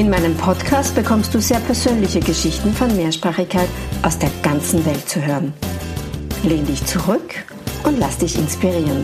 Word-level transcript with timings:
In 0.00 0.08
meinem 0.08 0.34
Podcast 0.34 0.94
bekommst 0.94 1.34
du 1.34 1.42
sehr 1.42 1.58
persönliche 1.58 2.20
Geschichten 2.20 2.72
von 2.72 2.96
Mehrsprachigkeit 2.96 3.68
aus 4.02 4.18
der 4.18 4.30
ganzen 4.42 4.82
Welt 4.86 5.06
zu 5.06 5.22
hören. 5.22 5.52
Lehn 6.42 6.64
dich 6.64 6.82
zurück 6.86 7.34
und 7.84 7.98
lass 7.98 8.16
dich 8.16 8.38
inspirieren. 8.38 9.02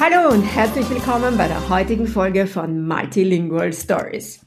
Hallo 0.00 0.34
und 0.34 0.42
herzlich 0.42 0.90
willkommen 0.90 1.38
bei 1.38 1.46
der 1.46 1.68
heutigen 1.68 2.08
Folge 2.08 2.48
von 2.48 2.84
Multilingual 2.84 3.72
Stories. 3.72 4.44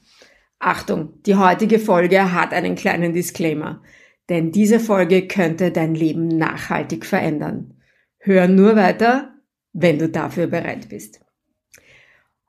Achtung, 0.59 1.21
die 1.25 1.35
heutige 1.35 1.79
Folge 1.79 2.33
hat 2.33 2.51
einen 2.51 2.75
kleinen 2.75 3.13
Disclaimer, 3.13 3.81
denn 4.27 4.51
diese 4.51 4.81
Folge 4.81 5.25
könnte 5.29 5.71
dein 5.71 5.95
Leben 5.95 6.27
nachhaltig 6.27 7.05
verändern. 7.05 7.75
Hör 8.17 8.49
nur 8.49 8.75
weiter, 8.75 9.35
wenn 9.71 9.99
du 9.99 10.09
dafür 10.09 10.47
bereit 10.47 10.89
bist. 10.89 11.22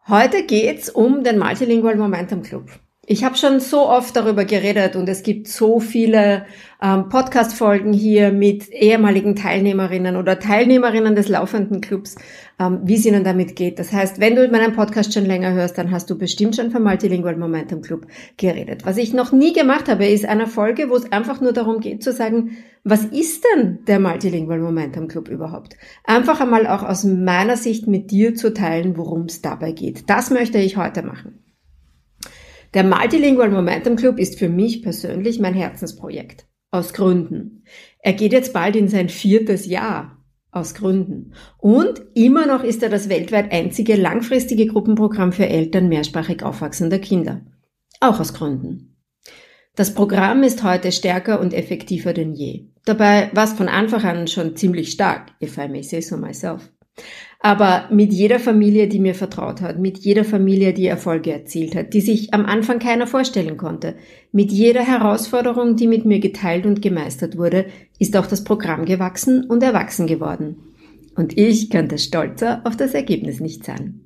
Heute 0.07 0.45
geht's 0.45 0.91
um 0.91 1.25
den 1.25 1.39
Multilingual 1.39 1.97
Momentum 1.97 2.43
Club. 2.43 2.69
Ich 3.07 3.23
habe 3.23 3.37
schon 3.37 3.61
so 3.61 3.87
oft 3.89 4.17
darüber 4.17 4.47
geredet 4.47 4.97
und 4.97 5.09
es 5.11 5.23
gibt 5.23 5.49
so 5.49 5.79
viele 5.79 6.47
ähm, 6.83 7.11
Podcast-Folgen 7.11 7.93
hier 7.93 8.33
mit 8.33 8.71
ehemaligen 8.71 9.37
Teilnehmerinnen 9.37 10.17
oder 10.17 10.39
Teilnehmerinnen 10.39 11.15
des 11.15 11.29
laufenden 11.29 11.83
Clubs, 11.83 12.17
ähm, 12.59 12.81
wie 12.85 12.95
es 12.95 13.05
ihnen 13.05 13.23
damit 13.23 13.57
geht. 13.57 13.79
Das 13.79 13.93
heißt, 13.93 14.21
wenn 14.21 14.37
du 14.37 14.49
meinen 14.49 14.73
Podcast 14.73 15.13
schon 15.13 15.27
länger 15.27 15.53
hörst, 15.53 15.77
dann 15.77 15.91
hast 15.91 16.09
du 16.09 16.17
bestimmt 16.17 16.57
schon 16.57 16.71
vom 16.71 16.83
Multilingual 16.83 17.37
Momentum 17.37 17.83
Club 17.83 18.07
geredet. 18.39 18.87
Was 18.87 18.97
ich 18.97 19.13
noch 19.13 19.33
nie 19.33 19.53
gemacht 19.53 19.89
habe, 19.89 20.07
ist 20.07 20.25
eine 20.25 20.47
Folge, 20.47 20.89
wo 20.89 20.97
es 20.97 21.13
einfach 21.13 21.43
nur 21.43 21.53
darum 21.53 21.81
geht 21.81 22.03
zu 22.03 22.11
sagen, 22.11 22.57
was 22.85 23.05
ist 23.05 23.45
denn 23.45 23.81
der 23.87 24.01
Multilingual 24.01 24.61
Momentum 24.61 25.09
Club 25.09 25.29
überhaupt? 25.29 25.77
Einfach 26.05 26.41
einmal 26.41 26.67
auch 26.67 26.83
aus 26.83 27.05
meiner 27.05 27.59
Sicht 27.59 27.87
mit 27.87 28.11
dir 28.11 28.35
zu 28.35 28.55
teilen, 28.55 28.97
worum 28.97 29.25
es 29.27 29.43
dabei 29.43 29.73
geht. 29.73 30.09
Das 30.09 30.31
möchte 30.31 30.57
ich 30.57 30.79
heute 30.79 31.03
machen. 31.03 31.44
Der 32.75 32.83
Multilingual 32.83 33.51
Momentum 33.51 33.95
Club 33.95 34.19
ist 34.19 34.37
für 34.37 34.49
mich 34.49 34.83
persönlich 34.83 35.39
mein 35.39 35.55
Herzensprojekt. 35.55 36.49
Aus 36.73 36.93
Gründen. 36.93 37.63
Er 38.01 38.15
geht 38.15 38.33
jetzt 38.33 38.53
bald 38.53 38.75
in 38.75 38.89
sein 38.89 39.09
viertes 39.09 39.67
Jahr. 39.67 40.19
Aus 40.51 40.75
Gründen. 40.75 41.35
Und 41.59 42.03
immer 42.15 42.47
noch 42.47 42.65
ist 42.65 42.83
er 42.83 42.89
das 42.89 43.09
weltweit 43.09 43.53
einzige 43.53 43.95
langfristige 43.95 44.67
Gruppenprogramm 44.67 45.33
für 45.33 45.49
Eltern 45.49 45.89
mehrsprachig 45.89 46.43
aufwachsender 46.43 46.99
Kinder. 46.99 47.43
Auch 48.01 48.19
aus 48.19 48.35
Gründen. 48.35 48.97
Das 49.77 49.95
Programm 49.95 50.43
ist 50.43 50.65
heute 50.65 50.91
stärker 50.91 51.41
und 51.41 51.55
effektiver 51.55 52.13
denn 52.13 52.33
je. 52.33 52.67
Dabei 52.85 53.31
war 53.35 53.45
es 53.45 53.53
von 53.53 53.69
Anfang 53.69 54.03
an 54.03 54.27
schon 54.27 54.57
ziemlich 54.57 54.91
stark, 54.91 55.31
if 55.41 55.59
I 55.59 55.69
may 55.69 55.83
say 55.83 56.01
so 56.01 56.17
myself. 56.17 56.71
Aber 57.45 57.89
mit 57.91 58.11
jeder 58.11 58.39
Familie, 58.39 58.89
die 58.89 58.99
mir 58.99 59.15
vertraut 59.15 59.61
hat, 59.61 59.79
mit 59.79 59.99
jeder 59.99 60.25
Familie, 60.25 60.73
die 60.73 60.87
Erfolge 60.87 61.31
erzielt 61.31 61.77
hat, 61.77 61.93
die 61.93 62.01
sich 62.01 62.33
am 62.33 62.47
Anfang 62.47 62.79
keiner 62.79 63.07
vorstellen 63.07 63.59
konnte, 63.59 63.97
mit 64.33 64.51
jeder 64.51 64.81
Herausforderung, 64.81 65.77
die 65.77 65.87
mit 65.87 66.07
mir 66.07 66.21
geteilt 66.21 66.65
und 66.65 66.81
gemeistert 66.81 67.37
wurde, 67.37 67.67
ist 67.99 68.17
auch 68.17 68.27
das 68.27 68.45
Programm 68.45 68.87
gewachsen 68.87 69.45
und 69.45 69.63
erwachsen 69.63 70.07
geworden. 70.07 70.57
Und 71.17 71.37
ich 71.37 71.69
könnte 71.69 71.99
stolzer 71.99 72.63
auf 72.65 72.79
das 72.79 72.95
Ergebnis 72.95 73.41
nicht 73.41 73.63
sein. 73.63 74.01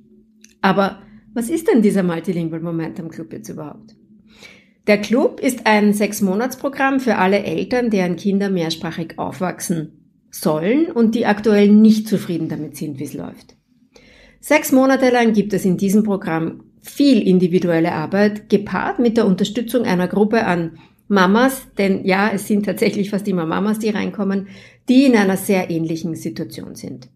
Aber 0.59 0.99
was 1.33 1.49
ist 1.49 1.69
denn 1.69 1.81
dieser 1.81 2.03
Multilingual 2.03 2.59
Momentum 2.59 3.07
Club 3.07 3.31
jetzt 3.31 3.47
überhaupt? 3.47 3.95
Der 4.87 4.99
Club 4.99 5.39
ist 5.39 5.65
ein 5.65 5.93
Sechs-Monats-Programm 5.93 6.99
für 6.99 7.15
alle 7.15 7.41
Eltern, 7.43 7.89
deren 7.89 8.17
Kinder 8.17 8.49
mehrsprachig 8.49 9.17
aufwachsen 9.17 9.98
sollen 10.31 10.91
und 10.91 11.15
die 11.15 11.25
aktuell 11.25 11.69
nicht 11.69 12.07
zufrieden 12.07 12.49
damit 12.49 12.77
sind, 12.77 12.99
wie 12.99 13.03
es 13.03 13.13
läuft. 13.13 13.55
Sechs 14.39 14.71
Monate 14.71 15.09
lang 15.09 15.33
gibt 15.33 15.53
es 15.53 15.65
in 15.65 15.77
diesem 15.77 16.03
Programm 16.03 16.63
viel 16.81 17.21
individuelle 17.21 17.91
Arbeit, 17.91 18.49
gepaart 18.49 18.99
mit 18.99 19.17
der 19.17 19.25
Unterstützung 19.25 19.83
einer 19.83 20.07
Gruppe 20.07 20.45
an 20.45 20.77
Mamas, 21.07 21.67
denn 21.77 22.05
ja, 22.05 22.31
es 22.33 22.47
sind 22.47 22.65
tatsächlich 22.65 23.09
fast 23.09 23.27
immer 23.27 23.45
Mamas, 23.45 23.79
die 23.79 23.89
reinkommen, 23.89 24.47
die 24.87 25.05
in 25.05 25.15
einer 25.15 25.37
sehr 25.37 25.69
ähnlichen 25.69 26.15
Situation 26.15 26.75
sind. 26.75 27.09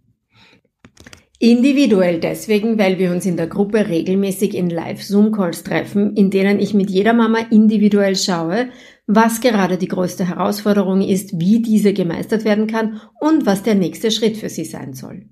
Individuell 1.44 2.22
deswegen, 2.22 2.80
weil 2.80 3.00
wir 3.00 3.12
uns 3.12 3.26
in 3.26 3.36
der 3.36 3.48
Gruppe 3.48 3.90
regelmäßig 3.90 4.56
in 4.56 4.70
Live-Zoom-Calls 4.70 5.64
treffen, 5.64 6.16
in 6.16 6.30
denen 6.30 6.58
ich 6.58 6.74
mit 6.74 6.90
jeder 6.90 7.12
Mama 7.12 7.40
individuell 7.52 8.16
schaue, 8.16 8.70
was 9.08 9.42
gerade 9.42 9.76
die 9.76 9.90
größte 9.90 10.26
Herausforderung 10.26 11.02
ist, 11.02 11.38
wie 11.42 11.62
diese 11.62 11.92
gemeistert 11.92 12.46
werden 12.46 12.68
kann 12.68 13.02
und 13.20 13.46
was 13.46 13.62
der 13.62 13.76
nächste 13.76 14.10
Schritt 14.10 14.38
für 14.38 14.48
sie 14.48 14.64
sein 14.64 14.94
soll. 14.94 15.26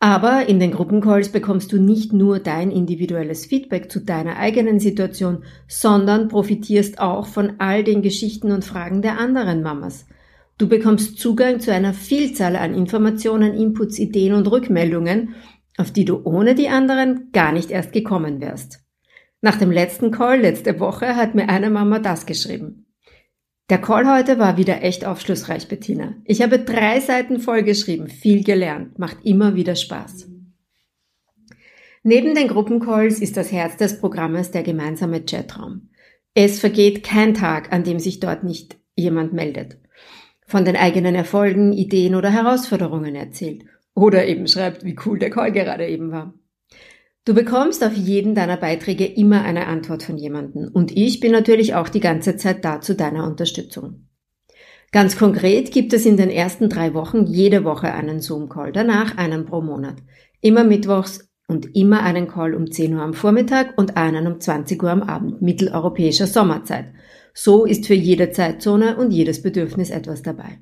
Aber 0.00 0.48
in 0.48 0.58
den 0.58 0.72
Gruppencalls 0.72 1.28
bekommst 1.28 1.70
du 1.70 1.80
nicht 1.80 2.12
nur 2.12 2.40
dein 2.40 2.72
individuelles 2.72 3.46
Feedback 3.46 3.88
zu 3.88 4.00
deiner 4.00 4.36
eigenen 4.36 4.80
Situation, 4.80 5.44
sondern 5.68 6.26
profitierst 6.26 6.98
auch 6.98 7.28
von 7.28 7.52
all 7.58 7.84
den 7.84 8.02
Geschichten 8.02 8.50
und 8.50 8.64
Fragen 8.64 9.00
der 9.00 9.20
anderen 9.20 9.62
Mamas. 9.62 10.06
Du 10.60 10.68
bekommst 10.68 11.18
Zugang 11.18 11.58
zu 11.58 11.72
einer 11.72 11.94
Vielzahl 11.94 12.54
an 12.54 12.74
Informationen, 12.74 13.54
Inputs, 13.54 13.98
Ideen 13.98 14.34
und 14.34 14.46
Rückmeldungen, 14.46 15.34
auf 15.78 15.90
die 15.90 16.04
du 16.04 16.20
ohne 16.22 16.54
die 16.54 16.68
anderen 16.68 17.30
gar 17.32 17.50
nicht 17.50 17.70
erst 17.70 17.94
gekommen 17.94 18.42
wärst. 18.42 18.84
Nach 19.40 19.56
dem 19.56 19.70
letzten 19.70 20.10
Call 20.10 20.42
letzte 20.42 20.78
Woche 20.78 21.16
hat 21.16 21.34
mir 21.34 21.48
eine 21.48 21.70
Mama 21.70 21.98
das 21.98 22.26
geschrieben. 22.26 22.92
Der 23.70 23.78
Call 23.78 24.06
heute 24.06 24.38
war 24.38 24.58
wieder 24.58 24.82
echt 24.82 25.06
aufschlussreich, 25.06 25.66
Bettina. 25.66 26.16
Ich 26.26 26.42
habe 26.42 26.58
drei 26.58 27.00
Seiten 27.00 27.40
vollgeschrieben, 27.40 28.08
viel 28.08 28.44
gelernt, 28.44 28.98
macht 28.98 29.24
immer 29.24 29.54
wieder 29.54 29.76
Spaß. 29.76 30.28
Neben 32.02 32.34
den 32.34 32.48
Gruppencalls 32.48 33.20
ist 33.20 33.38
das 33.38 33.50
Herz 33.50 33.78
des 33.78 33.98
Programmes 33.98 34.50
der 34.50 34.62
gemeinsame 34.62 35.24
Chatraum. 35.24 35.88
Es 36.34 36.60
vergeht 36.60 37.02
kein 37.02 37.32
Tag, 37.32 37.72
an 37.72 37.82
dem 37.82 37.98
sich 37.98 38.20
dort 38.20 38.44
nicht 38.44 38.78
jemand 38.94 39.32
meldet. 39.32 39.78
Von 40.50 40.64
den 40.64 40.74
eigenen 40.74 41.14
Erfolgen, 41.14 41.72
Ideen 41.72 42.16
oder 42.16 42.28
Herausforderungen 42.28 43.14
erzählt. 43.14 43.62
Oder 43.94 44.26
eben 44.26 44.48
schreibt, 44.48 44.84
wie 44.84 44.96
cool 45.06 45.16
der 45.16 45.30
Call 45.30 45.52
gerade 45.52 45.86
eben 45.86 46.10
war. 46.10 46.34
Du 47.24 47.34
bekommst 47.34 47.84
auf 47.84 47.92
jeden 47.92 48.34
deiner 48.34 48.56
Beiträge 48.56 49.06
immer 49.06 49.42
eine 49.42 49.68
Antwort 49.68 50.02
von 50.02 50.16
jemandem 50.16 50.68
und 50.72 50.90
ich 50.96 51.20
bin 51.20 51.30
natürlich 51.30 51.76
auch 51.76 51.88
die 51.88 52.00
ganze 52.00 52.36
Zeit 52.36 52.64
da 52.64 52.80
zu 52.80 52.96
deiner 52.96 53.28
Unterstützung. 53.28 54.08
Ganz 54.90 55.16
konkret 55.16 55.70
gibt 55.70 55.92
es 55.92 56.04
in 56.04 56.16
den 56.16 56.30
ersten 56.30 56.68
drei 56.68 56.94
Wochen 56.94 57.26
jede 57.26 57.62
Woche 57.62 57.92
einen 57.92 58.20
Zoom-Call, 58.20 58.72
danach 58.72 59.16
einen 59.18 59.46
pro 59.46 59.60
Monat. 59.60 59.98
Immer 60.40 60.64
mittwochs 60.64 61.29
und 61.50 61.76
immer 61.76 62.02
einen 62.02 62.28
Call 62.28 62.54
um 62.54 62.70
10 62.70 62.94
Uhr 62.94 63.02
am 63.02 63.12
Vormittag 63.12 63.76
und 63.76 63.96
einen 63.96 64.26
um 64.26 64.40
20 64.40 64.82
Uhr 64.82 64.90
am 64.90 65.02
Abend 65.02 65.42
mitteleuropäischer 65.42 66.26
Sommerzeit. 66.26 66.86
So 67.34 67.64
ist 67.64 67.86
für 67.86 67.94
jede 67.94 68.30
Zeitzone 68.30 68.96
und 68.96 69.10
jedes 69.10 69.42
Bedürfnis 69.42 69.90
etwas 69.90 70.22
dabei. 70.22 70.60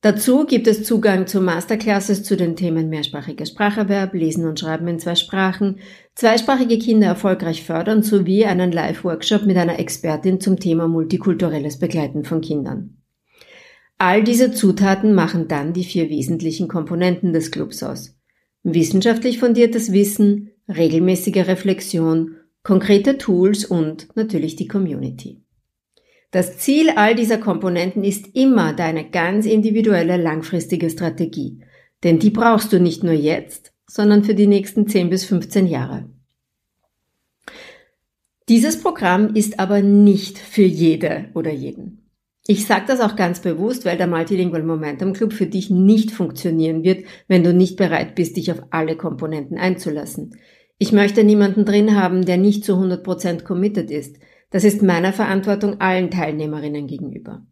Dazu 0.00 0.46
gibt 0.46 0.66
es 0.66 0.82
Zugang 0.82 1.28
zu 1.28 1.40
Masterclasses 1.40 2.24
zu 2.24 2.36
den 2.36 2.56
Themen 2.56 2.88
mehrsprachiger 2.88 3.46
Spracherwerb, 3.46 4.14
Lesen 4.14 4.48
und 4.48 4.58
Schreiben 4.58 4.88
in 4.88 4.98
zwei 4.98 5.14
Sprachen, 5.14 5.78
zweisprachige 6.16 6.78
Kinder 6.78 7.06
erfolgreich 7.06 7.62
fördern 7.62 8.02
sowie 8.02 8.44
einen 8.44 8.72
Live-Workshop 8.72 9.46
mit 9.46 9.56
einer 9.56 9.78
Expertin 9.78 10.40
zum 10.40 10.58
Thema 10.58 10.88
multikulturelles 10.88 11.78
Begleiten 11.78 12.24
von 12.24 12.40
Kindern. 12.40 12.96
All 13.96 14.24
diese 14.24 14.50
Zutaten 14.50 15.14
machen 15.14 15.46
dann 15.46 15.72
die 15.72 15.84
vier 15.84 16.10
wesentlichen 16.10 16.66
Komponenten 16.66 17.32
des 17.32 17.52
Clubs 17.52 17.84
aus. 17.84 18.16
Wissenschaftlich 18.62 19.38
fundiertes 19.38 19.92
Wissen, 19.92 20.50
regelmäßige 20.68 21.48
Reflexion, 21.48 22.36
konkrete 22.62 23.18
Tools 23.18 23.64
und 23.64 24.08
natürlich 24.14 24.56
die 24.56 24.68
Community. 24.68 25.42
Das 26.30 26.56
Ziel 26.58 26.90
all 26.90 27.14
dieser 27.14 27.38
Komponenten 27.38 28.04
ist 28.04 28.34
immer 28.34 28.72
deine 28.72 29.10
ganz 29.10 29.46
individuelle 29.46 30.16
langfristige 30.16 30.88
Strategie. 30.88 31.60
Denn 32.04 32.18
die 32.18 32.30
brauchst 32.30 32.72
du 32.72 32.80
nicht 32.80 33.04
nur 33.04 33.12
jetzt, 33.12 33.72
sondern 33.86 34.24
für 34.24 34.34
die 34.34 34.46
nächsten 34.46 34.88
10 34.88 35.10
bis 35.10 35.24
15 35.24 35.66
Jahre. 35.66 36.08
Dieses 38.48 38.80
Programm 38.80 39.34
ist 39.34 39.60
aber 39.60 39.82
nicht 39.82 40.38
für 40.38 40.62
jede 40.62 41.30
oder 41.34 41.52
jeden. 41.52 42.01
Ich 42.46 42.66
sage 42.66 42.86
das 42.88 43.00
auch 43.00 43.14
ganz 43.14 43.40
bewusst, 43.40 43.84
weil 43.84 43.96
der 43.96 44.08
Multilingual 44.08 44.64
Momentum 44.64 45.12
Club 45.12 45.32
für 45.32 45.46
dich 45.46 45.70
nicht 45.70 46.10
funktionieren 46.10 46.82
wird, 46.82 47.04
wenn 47.28 47.44
du 47.44 47.54
nicht 47.54 47.76
bereit 47.76 48.16
bist, 48.16 48.36
dich 48.36 48.50
auf 48.50 48.62
alle 48.70 48.96
Komponenten 48.96 49.58
einzulassen. 49.58 50.36
Ich 50.78 50.90
möchte 50.90 51.22
niemanden 51.22 51.64
drin 51.64 51.94
haben, 51.94 52.24
der 52.24 52.38
nicht 52.38 52.64
zu 52.64 52.72
100% 52.72 53.44
committed 53.44 53.92
ist. 53.92 54.16
Das 54.50 54.64
ist 54.64 54.82
meiner 54.82 55.12
Verantwortung 55.12 55.80
allen 55.80 56.10
Teilnehmerinnen 56.10 56.88
gegenüber. 56.88 57.46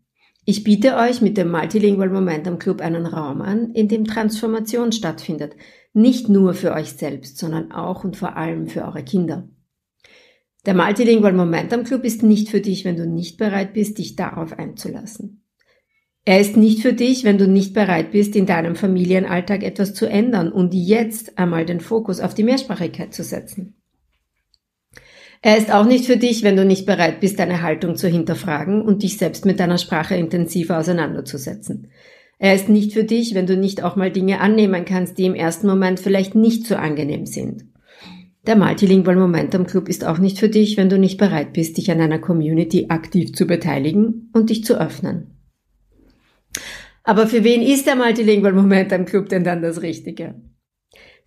Ich 0.45 0.65
biete 0.65 0.97
euch 0.97 1.21
mit 1.21 1.37
dem 1.37 1.53
Multilingual 1.53 2.11
Momentum 2.11 2.59
Club 2.59 2.81
einen 2.81 3.07
Raum 3.07 3.43
an, 3.43 3.73
in 3.73 3.87
dem 3.87 4.05
Transformation 4.07 4.91
stattfindet. 4.91 5.55
Nicht 5.93 6.29
nur 6.29 6.55
für 6.55 6.73
euch 6.73 6.95
selbst, 6.95 7.39
sondern 7.39 7.71
auch 7.71 8.03
und 8.03 8.17
vor 8.17 8.37
allem 8.37 8.67
für 8.67 8.85
eure 8.85 9.05
Kinder. 9.05 9.49
Der 10.67 10.75
Multilingual 10.75 11.33
Momentum 11.33 11.85
Club 11.85 12.05
ist 12.05 12.23
nicht 12.23 12.51
für 12.51 12.61
dich, 12.61 12.85
wenn 12.85 12.97
du 12.97 13.07
nicht 13.07 13.39
bereit 13.39 13.73
bist, 13.73 13.99
dich 13.99 14.17
darauf 14.17 14.59
einzulassen. 14.59 15.43
Er 16.27 16.41
ist 16.41 16.57
nicht 16.57 16.83
für 16.83 16.93
dich, 16.93 17.25
wenn 17.25 17.39
du 17.39 17.49
nicht 17.49 17.73
bereit 17.73 18.13
bist, 18.13 18.37
in 18.37 18.45
deinem 18.45 18.77
Familienalltag 18.77 19.63
etwas 19.63 19.95
zu 19.95 20.07
ändern 20.07 20.53
und 20.53 20.75
jetzt 20.75 21.39
einmal 21.39 21.65
den 21.65 21.81
Fokus 21.81 22.21
auf 22.21 22.35
die 22.35 22.45
Mehrsprachigkeit 22.45 23.15
zu 23.15 23.23
setzen. 23.23 23.81
Er 25.43 25.57
ist 25.57 25.73
auch 25.73 25.87
nicht 25.87 26.05
für 26.05 26.19
dich, 26.19 26.43
wenn 26.43 26.57
du 26.57 26.67
nicht 26.67 26.85
bereit 26.85 27.21
bist, 27.21 27.39
deine 27.39 27.63
Haltung 27.63 27.97
zu 27.97 28.09
hinterfragen 28.09 28.83
und 28.83 29.03
dich 29.03 29.17
selbst 29.17 29.47
mit 29.47 29.59
deiner 29.59 29.79
Sprache 29.79 30.15
intensiver 30.15 30.79
auseinanderzusetzen. 30.79 31.91
Er 32.39 32.55
ist 32.55 32.69
nicht 32.69 32.93
für 32.93 33.05
dich, 33.05 33.35
wenn 33.35 33.47
du 33.47 33.57
nicht 33.57 33.83
auch 33.83 33.97
mal 33.97 34.11
Dinge 34.11 34.41
annehmen 34.41 34.85
kannst, 34.85 35.17
die 35.17 35.25
im 35.25 35.35
ersten 35.35 35.67
Moment 35.67 36.01
vielleicht 36.01 36.35
nicht 36.35 36.67
so 36.67 36.77
angenehm 36.77 37.25
sind. 37.25 37.70
Der 38.51 38.57
Multilingual 38.57 39.15
Momentum 39.15 39.65
Club 39.65 39.89
ist 39.89 40.05
auch 40.05 40.19
nicht 40.19 40.41
für 40.41 40.49
dich, 40.49 40.77
wenn 40.77 40.89
du 40.89 40.99
nicht 40.99 41.19
bereit 41.19 41.53
bist, 41.53 41.77
dich 41.77 41.89
an 41.93 42.01
einer 42.01 42.19
Community 42.19 42.87
aktiv 42.89 43.33
zu 43.33 43.47
beteiligen 43.47 44.29
und 44.33 44.51
dich 44.51 44.65
zu 44.65 44.75
öffnen. 44.75 45.39
Aber 47.05 47.29
für 47.29 47.45
wen 47.45 47.63
ist 47.63 47.87
der 47.87 47.95
Multilingual 47.95 48.53
Momentum 48.53 49.05
Club 49.05 49.29
denn 49.29 49.45
dann 49.45 49.63
das 49.63 49.83
Richtige? 49.83 50.35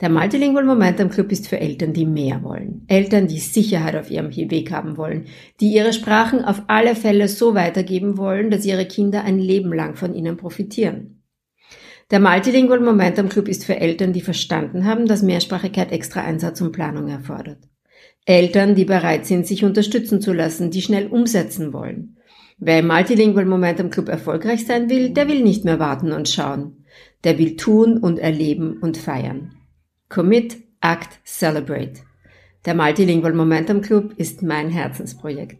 Der 0.02 0.10
Multilingual 0.10 0.66
Momentum 0.66 1.10
Club 1.10 1.32
ist 1.32 1.48
für 1.48 1.62
Eltern, 1.62 1.94
die 1.94 2.06
mehr 2.06 2.44
wollen. 2.44 2.84
Eltern, 2.90 3.30
die 3.30 3.40
Sicherheit 3.40 3.96
auf 3.96 4.12
ihrem 4.12 4.36
Weg 4.36 4.74
haben 4.74 4.98
wollen, 4.98 5.28
die 5.62 5.74
ihre 5.74 5.94
Sprachen 5.94 6.44
auf 6.44 6.64
alle 6.68 6.94
Fälle 6.94 7.30
so 7.30 7.56
weitergeben 7.56 8.18
wollen, 8.18 8.52
dass 8.52 8.66
ihre 8.66 8.86
Kinder 8.86 9.24
ein 9.24 9.40
Leben 9.40 9.72
lang 9.72 9.96
von 9.96 10.14
ihnen 10.14 10.36
profitieren. 10.36 11.13
Der 12.12 12.20
Multilingual 12.20 12.80
Momentum 12.80 13.30
Club 13.30 13.48
ist 13.48 13.66
für 13.66 13.78
Eltern, 13.78 14.14
die 14.14 14.22
verstanden 14.22 14.86
haben, 14.86 15.08
dass 15.08 15.24
Mehrsprachigkeit 15.24 15.92
extra 15.92 16.22
Einsatz 16.22 16.62
und 16.62 16.72
Planung 16.72 17.08
erfordert. 17.08 17.60
Eltern, 18.26 18.76
die 18.76 18.86
bereit 18.86 19.26
sind, 19.26 19.48
sich 19.48 19.64
unterstützen 19.66 20.22
zu 20.22 20.34
lassen, 20.34 20.72
die 20.72 20.82
schnell 20.82 21.08
umsetzen 21.08 21.74
wollen. 21.74 22.18
Wer 22.58 22.80
im 22.80 22.88
Multilingual 22.88 23.46
Momentum 23.46 23.90
Club 23.90 24.10
erfolgreich 24.10 24.66
sein 24.66 24.90
will, 24.90 25.10
der 25.10 25.28
will 25.28 25.44
nicht 25.44 25.66
mehr 25.66 25.80
warten 25.80 26.12
und 26.12 26.30
schauen. 26.30 26.86
Der 27.24 27.38
will 27.38 27.56
tun 27.56 27.98
und 27.98 28.20
erleben 28.20 28.78
und 28.78 28.98
feiern. 28.98 29.54
Commit, 30.10 30.58
Act, 30.82 31.20
Celebrate. 31.26 32.02
Der 32.66 32.76
Multilingual 32.76 33.34
Momentum 33.34 33.82
Club 33.82 34.14
ist 34.18 34.44
mein 34.44 34.70
Herzensprojekt. 34.70 35.60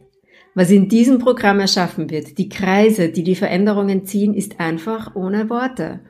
Was 0.56 0.70
in 0.70 0.88
diesem 0.88 1.18
Programm 1.18 1.60
erschaffen 1.60 2.12
wird, 2.12 2.38
die 2.38 2.50
Kreise, 2.50 3.10
die 3.10 3.24
die 3.24 3.36
Veränderungen 3.36 4.06
ziehen, 4.06 4.36
ist 4.36 4.60
einfach 4.60 5.16
ohne 5.16 5.50
Worte. 5.50 6.02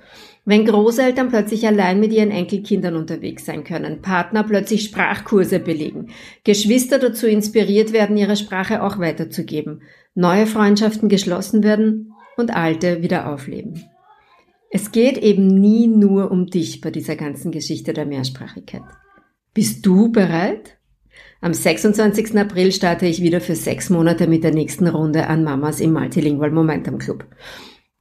Wenn 0.45 0.65
Großeltern 0.65 1.29
plötzlich 1.29 1.65
allein 1.65 2.01
mit 2.01 2.11
ihren 2.11 2.31
Enkelkindern 2.31 2.97
unterwegs 2.97 3.45
sein 3.45 3.63
können, 3.63 4.01
Partner 4.01 4.43
plötzlich 4.43 4.83
Sprachkurse 4.83 5.59
belegen, 5.59 6.09
Geschwister 6.43 6.99
dazu 6.99 7.27
inspiriert 7.27 7.93
werden, 7.93 8.17
ihre 8.17 8.35
Sprache 8.35 8.83
auch 8.83 8.99
weiterzugeben, 8.99 9.83
neue 10.13 10.45
Freundschaften 10.45 11.07
geschlossen 11.07 11.63
werden 11.63 12.11
und 12.35 12.53
alte 12.53 13.01
wieder 13.01 13.31
aufleben. 13.31 13.85
Es 14.69 14.91
geht 14.91 15.17
eben 15.17 15.47
nie 15.47 15.87
nur 15.87 16.31
um 16.31 16.47
dich 16.47 16.81
bei 16.81 16.91
dieser 16.91 17.15
ganzen 17.15 17.51
Geschichte 17.51 17.93
der 17.93 18.05
Mehrsprachigkeit. 18.05 18.81
Bist 19.53 19.85
du 19.85 20.11
bereit? 20.11 20.77
Am 21.43 21.53
26. 21.53 22.39
April 22.39 22.71
starte 22.71 23.05
ich 23.05 23.21
wieder 23.21 23.41
für 23.41 23.55
sechs 23.55 23.89
Monate 23.89 24.27
mit 24.27 24.45
der 24.45 24.53
nächsten 24.53 24.87
Runde 24.87 25.27
an 25.27 25.43
Mamas 25.43 25.81
im 25.81 25.91
Multilingual 25.91 26.51
Momentum 26.51 26.99
Club. 26.99 27.25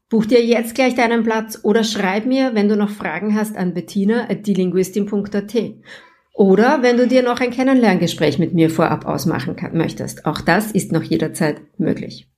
Buch 0.08 0.26
dir 0.26 0.44
jetzt 0.44 0.76
gleich 0.76 0.94
deinen 0.94 1.24
Platz 1.24 1.58
oder 1.64 1.82
schreib 1.82 2.24
mir, 2.24 2.54
wenn 2.54 2.68
du 2.68 2.76
noch 2.76 2.90
Fragen 2.90 3.34
hast, 3.34 3.56
an 3.56 3.74
bettina.dielinguistin.at. 3.74 5.54
Oder 6.34 6.82
wenn 6.82 6.96
du 6.96 7.08
dir 7.08 7.24
noch 7.24 7.40
ein 7.40 7.50
Kennenlerngespräch 7.50 8.38
mit 8.38 8.54
mir 8.54 8.70
vorab 8.70 9.06
ausmachen 9.06 9.56
kann, 9.56 9.76
möchtest. 9.76 10.24
Auch 10.24 10.40
das 10.40 10.70
ist 10.70 10.92
noch 10.92 11.02
jederzeit 11.02 11.62
möglich. 11.78 12.31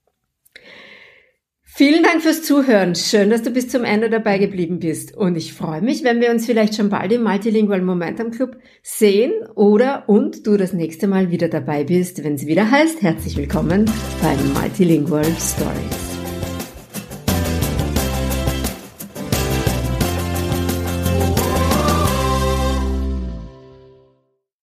Vielen 1.76 2.05
Dank 2.05 2.23
fürs 2.23 2.44
Zuhören. 2.44 2.94
Schön, 2.94 3.31
dass 3.31 3.43
du 3.43 3.50
bis 3.50 3.69
zum 3.69 3.82
Ende 3.82 4.09
dabei 4.09 4.38
geblieben 4.38 4.79
bist. 4.79 5.17
Und 5.17 5.35
ich 5.35 5.55
freue 5.55 5.82
mich, 5.82 6.05
wenn 6.05 6.21
wir 6.21 6.31
uns 6.31 6.47
vielleicht 6.47 6.76
schon 6.76 6.88
bald 6.88 7.11
im 7.11 7.25
Multilingual 7.25 7.82
Momentum 7.82 8.31
Club 8.31 8.59
sehen 8.85 9.32
oder 9.56 10.09
und 10.09 10.47
du 10.47 10.56
das 10.56 10.73
nächste 10.73 11.09
Mal 11.09 11.32
wieder 11.32 11.49
dabei 11.49 11.82
bist, 11.82 12.23
wenn 12.23 12.35
es 12.35 12.47
wieder 12.47 12.71
heißt, 12.71 13.03
herzlich 13.03 13.37
willkommen 13.37 13.91
beim 14.23 14.53
Multilingual 14.53 15.25
Stories. 15.25 16.04